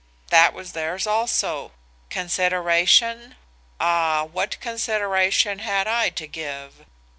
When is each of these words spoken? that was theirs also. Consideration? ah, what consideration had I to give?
that 0.31 0.51
was 0.55 0.71
theirs 0.71 1.05
also. 1.05 1.73
Consideration? 2.09 3.35
ah, 3.79 4.23
what 4.23 4.59
consideration 4.59 5.59
had 5.59 5.87
I 5.87 6.09
to 6.09 6.25
give? 6.25 6.87